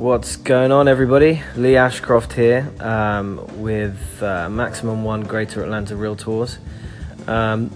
What's 0.00 0.36
going 0.36 0.72
on, 0.72 0.88
everybody? 0.88 1.42
Lee 1.56 1.76
Ashcroft 1.76 2.32
here 2.32 2.72
um, 2.80 3.60
with 3.60 4.22
uh, 4.22 4.48
Maximum 4.48 5.04
One 5.04 5.20
Greater 5.20 5.62
Atlanta 5.62 5.92
Realtors. 5.92 6.56
Um, 7.28 7.70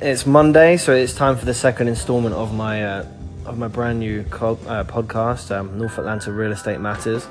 it's 0.00 0.26
Monday, 0.26 0.76
so 0.76 0.92
it's 0.92 1.14
time 1.14 1.36
for 1.36 1.44
the 1.44 1.54
second 1.54 1.86
installment 1.86 2.34
of 2.34 2.52
my 2.52 2.84
uh, 2.84 3.06
of 3.44 3.58
my 3.58 3.68
brand 3.68 4.00
new 4.00 4.24
co- 4.24 4.58
uh, 4.66 4.82
podcast, 4.82 5.56
um, 5.56 5.78
North 5.78 5.98
Atlanta 5.98 6.32
Real 6.32 6.50
Estate 6.50 6.80
Matters. 6.80 7.28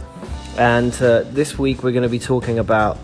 And 0.58 0.94
uh, 1.02 1.24
this 1.24 1.60
week 1.60 1.84
we're 1.84 1.92
going 1.92 2.04
to 2.04 2.10
be 2.10 2.18
talking 2.18 2.58
about 2.58 2.98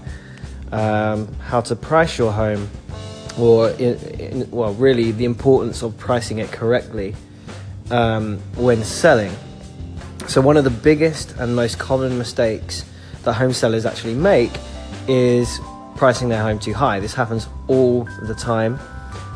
um, 0.72 1.28
how 1.42 1.60
to 1.60 1.76
price 1.76 2.18
your 2.18 2.32
home, 2.32 2.70
or 3.38 3.70
in, 3.72 3.98
in, 4.18 4.50
well, 4.50 4.74
really 4.76 5.12
the 5.12 5.26
importance 5.26 5.84
of 5.84 5.98
pricing 5.98 6.38
it 6.38 6.54
correctly 6.54 7.18
um, 7.92 8.38
when 8.56 8.82
selling. 8.86 9.36
So, 10.28 10.42
one 10.42 10.58
of 10.58 10.64
the 10.64 10.70
biggest 10.70 11.32
and 11.38 11.56
most 11.56 11.80
common 11.80 12.18
mistakes 12.18 12.86
that 13.24 13.34
home 13.34 13.54
sellers 13.54 13.86
actually 13.86 14.16
make 14.16 14.52
is 15.08 15.60
pricing 15.96 16.30
their 16.30 16.42
home 16.42 16.60
too 16.60 16.74
high. 16.74 17.00
This 17.00 17.14
happens 17.14 17.48
all 17.68 18.04
the 18.24 18.36
time. 18.36 18.80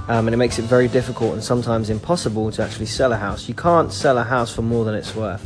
Um, 0.10 0.28
and 0.28 0.34
it 0.34 0.38
makes 0.38 0.58
it 0.58 0.64
very 0.64 0.88
difficult 0.88 1.34
and 1.34 1.44
sometimes 1.44 1.90
impossible 1.90 2.50
to 2.52 2.64
actually 2.64 2.86
sell 2.86 3.12
a 3.12 3.18
house. 3.18 3.50
You 3.50 3.54
can't 3.54 3.92
sell 3.92 4.18
a 4.18 4.24
house 4.24 4.54
for 4.54 4.62
more 4.62 4.86
than 4.86 4.96
it's 4.96 5.14
worth. 5.14 5.44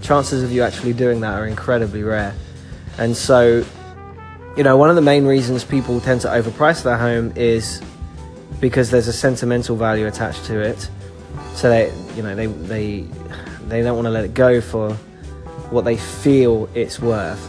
Chances 0.00 0.42
of 0.42 0.50
you 0.50 0.62
actually 0.62 0.94
doing 0.94 1.20
that 1.20 1.38
are 1.38 1.46
incredibly 1.46 2.02
rare. 2.02 2.34
And 2.96 3.14
so, 3.14 3.62
you 4.56 4.62
know, 4.62 4.78
one 4.78 4.88
of 4.88 4.96
the 4.96 5.02
main 5.02 5.26
reasons 5.26 5.64
people 5.64 6.00
tend 6.00 6.22
to 6.22 6.28
overprice 6.28 6.82
their 6.82 6.96
home 6.96 7.32
is 7.36 7.82
because 8.58 8.90
there's 8.90 9.08
a 9.08 9.12
sentimental 9.12 9.76
value 9.76 10.06
attached 10.06 10.46
to 10.46 10.58
it. 10.60 10.90
So 11.54 11.68
they, 11.68 11.92
you 12.16 12.22
know, 12.22 12.34
they 12.34 12.46
they 12.46 13.06
they 13.70 13.82
don't 13.82 13.94
want 13.94 14.06
to 14.06 14.10
let 14.10 14.24
it 14.24 14.34
go 14.34 14.60
for 14.60 14.94
what 15.70 15.84
they 15.84 15.96
feel 15.96 16.68
it's 16.74 17.00
worth. 17.00 17.46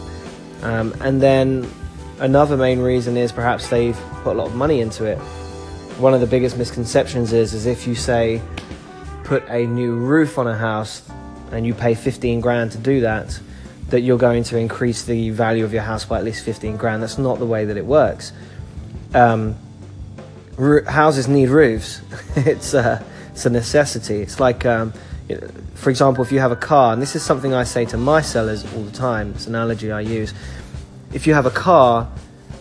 Um, 0.62 0.94
and 1.00 1.20
then 1.20 1.68
another 2.20 2.56
main 2.56 2.78
reason 2.78 3.16
is 3.16 3.32
perhaps 3.32 3.68
they've 3.68 3.98
put 4.22 4.36
a 4.36 4.38
lot 4.38 4.46
of 4.46 4.54
money 4.54 4.80
into 4.80 5.04
it. 5.04 5.18
One 5.98 6.14
of 6.14 6.20
the 6.20 6.26
biggest 6.26 6.56
misconceptions 6.56 7.32
is, 7.32 7.52
is 7.52 7.66
if 7.66 7.86
you 7.86 7.94
say 7.94 8.40
put 9.24 9.44
a 9.48 9.66
new 9.66 9.94
roof 9.94 10.38
on 10.38 10.46
a 10.46 10.56
house 10.56 11.08
and 11.50 11.66
you 11.66 11.74
pay 11.74 11.94
15 11.94 12.40
grand 12.40 12.72
to 12.72 12.78
do 12.78 13.00
that, 13.00 13.38
that 13.88 14.00
you're 14.00 14.18
going 14.18 14.42
to 14.44 14.56
increase 14.56 15.04
the 15.04 15.30
value 15.30 15.64
of 15.64 15.72
your 15.72 15.82
house 15.82 16.04
by 16.04 16.18
at 16.18 16.24
least 16.24 16.44
15 16.44 16.76
grand. 16.76 17.02
That's 17.02 17.18
not 17.18 17.38
the 17.38 17.46
way 17.46 17.66
that 17.66 17.76
it 17.76 17.84
works. 17.84 18.32
Um, 19.14 19.56
houses 20.86 21.28
need 21.28 21.50
roofs. 21.50 22.00
it's, 22.36 22.72
a, 22.72 23.04
it's 23.32 23.44
a 23.44 23.50
necessity. 23.50 24.22
It's 24.22 24.40
like 24.40 24.64
um, 24.64 24.94
for 25.74 25.90
example, 25.90 26.24
if 26.24 26.32
you 26.32 26.40
have 26.40 26.52
a 26.52 26.56
car, 26.56 26.92
and 26.92 27.00
this 27.00 27.16
is 27.16 27.22
something 27.22 27.54
I 27.54 27.64
say 27.64 27.84
to 27.86 27.96
my 27.96 28.20
sellers 28.20 28.64
all 28.74 28.82
the 28.82 28.92
time, 28.92 29.32
it's 29.32 29.46
an 29.46 29.54
analogy 29.54 29.90
I 29.90 30.00
use. 30.00 30.34
If 31.12 31.26
you 31.26 31.34
have 31.34 31.46
a 31.46 31.50
car 31.50 32.10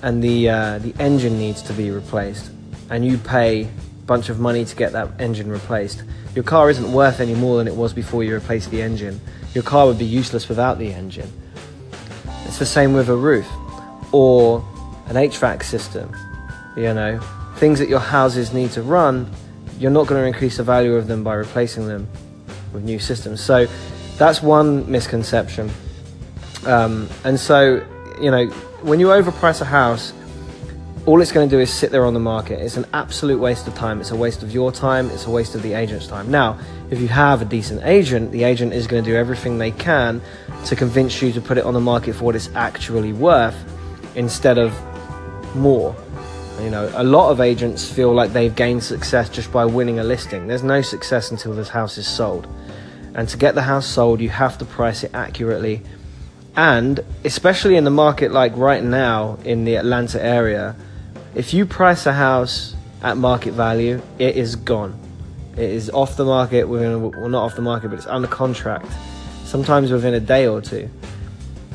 and 0.01 0.23
the, 0.23 0.49
uh, 0.49 0.79
the 0.79 0.93
engine 0.99 1.37
needs 1.37 1.61
to 1.63 1.73
be 1.73 1.91
replaced, 1.91 2.51
and 2.89 3.05
you 3.05 3.17
pay 3.17 3.63
a 3.63 3.69
bunch 4.05 4.29
of 4.29 4.39
money 4.39 4.65
to 4.65 4.75
get 4.75 4.91
that 4.93 5.09
engine 5.19 5.49
replaced, 5.49 6.03
your 6.35 6.43
car 6.43 6.69
isn't 6.69 6.91
worth 6.91 7.19
any 7.19 7.35
more 7.35 7.57
than 7.57 7.67
it 7.67 7.75
was 7.75 7.93
before 7.93 8.23
you 8.23 8.33
replaced 8.33 8.71
the 8.71 8.81
engine. 8.81 9.19
Your 9.53 9.63
car 9.63 9.85
would 9.85 9.97
be 9.97 10.05
useless 10.05 10.47
without 10.47 10.79
the 10.79 10.93
engine. 10.93 11.31
It's 12.45 12.59
the 12.59 12.65
same 12.65 12.93
with 12.93 13.09
a 13.09 13.15
roof 13.15 13.47
or 14.11 14.65
an 15.07 15.15
HVAC 15.15 15.63
system. 15.63 16.15
You 16.75 16.93
know, 16.93 17.19
things 17.57 17.79
that 17.79 17.89
your 17.89 17.99
houses 17.99 18.53
need 18.53 18.71
to 18.71 18.81
run, 18.81 19.31
you're 19.77 19.91
not 19.91 20.07
going 20.07 20.21
to 20.21 20.27
increase 20.27 20.57
the 20.57 20.63
value 20.63 20.95
of 20.95 21.07
them 21.07 21.23
by 21.23 21.33
replacing 21.33 21.87
them 21.87 22.07
with 22.73 22.83
new 22.83 22.99
systems. 22.99 23.41
So 23.41 23.67
that's 24.17 24.41
one 24.41 24.89
misconception. 24.89 25.71
Um, 26.65 27.09
and 27.23 27.39
so, 27.39 27.85
you 28.21 28.31
know, 28.31 28.47
when 28.81 28.99
you 28.99 29.07
overprice 29.07 29.61
a 29.61 29.65
house, 29.65 30.13
all 31.07 31.19
it's 31.19 31.31
going 31.31 31.49
to 31.49 31.55
do 31.55 31.59
is 31.59 31.73
sit 31.73 31.91
there 31.91 32.05
on 32.05 32.13
the 32.13 32.19
market. 32.19 32.59
It's 32.59 32.77
an 32.77 32.85
absolute 32.93 33.39
waste 33.39 33.67
of 33.67 33.73
time. 33.73 33.99
It's 34.01 34.11
a 34.11 34.15
waste 34.15 34.43
of 34.43 34.51
your 34.51 34.71
time. 34.71 35.09
It's 35.09 35.25
a 35.25 35.31
waste 35.31 35.55
of 35.55 35.63
the 35.63 35.73
agent's 35.73 36.05
time. 36.05 36.29
Now, 36.29 36.59
if 36.91 36.99
you 37.01 37.07
have 37.07 37.41
a 37.41 37.45
decent 37.45 37.83
agent, 37.83 38.31
the 38.31 38.43
agent 38.43 38.73
is 38.73 38.85
going 38.85 39.03
to 39.03 39.09
do 39.09 39.15
everything 39.15 39.57
they 39.57 39.71
can 39.71 40.21
to 40.65 40.75
convince 40.75 41.21
you 41.21 41.31
to 41.31 41.41
put 41.41 41.57
it 41.57 41.65
on 41.65 41.73
the 41.73 41.79
market 41.79 42.15
for 42.15 42.25
what 42.25 42.35
it's 42.35 42.49
actually 42.53 43.13
worth 43.13 43.55
instead 44.15 44.59
of 44.59 44.75
more. 45.55 45.95
You 46.61 46.69
know, 46.69 46.91
a 46.93 47.03
lot 47.03 47.31
of 47.31 47.41
agents 47.41 47.91
feel 47.91 48.13
like 48.13 48.33
they've 48.33 48.55
gained 48.55 48.83
success 48.83 49.29
just 49.29 49.51
by 49.51 49.65
winning 49.65 49.97
a 49.97 50.03
listing. 50.03 50.47
There's 50.47 50.61
no 50.61 50.83
success 50.83 51.31
until 51.31 51.53
this 51.53 51.69
house 51.69 51.97
is 51.97 52.07
sold. 52.07 52.47
And 53.15 53.27
to 53.29 53.37
get 53.37 53.55
the 53.55 53.63
house 53.63 53.87
sold, 53.87 54.21
you 54.21 54.29
have 54.29 54.59
to 54.59 54.65
price 54.65 55.03
it 55.03 55.11
accurately. 55.13 55.81
And 56.55 56.99
especially 57.23 57.77
in 57.77 57.83
the 57.83 57.91
market 57.91 58.31
like 58.31 58.55
right 58.55 58.83
now 58.83 59.39
in 59.43 59.65
the 59.65 59.75
Atlanta 59.75 60.23
area, 60.23 60.75
if 61.33 61.53
you 61.53 61.65
price 61.65 62.05
a 62.05 62.13
house 62.13 62.75
at 63.01 63.17
market 63.17 63.53
value, 63.53 64.01
it 64.19 64.35
is 64.35 64.55
gone. 64.55 64.99
It 65.53 65.69
is 65.69 65.89
off 65.89 66.15
the 66.15 66.25
market 66.25 66.65
within, 66.65 67.01
well, 67.01 67.29
not 67.29 67.43
off 67.43 67.55
the 67.55 67.61
market, 67.61 67.89
but 67.89 67.97
it's 67.97 68.07
under 68.07 68.27
contract, 68.27 68.87
sometimes 69.45 69.91
within 69.91 70.13
a 70.13 70.19
day 70.19 70.47
or 70.47 70.61
two. 70.61 70.89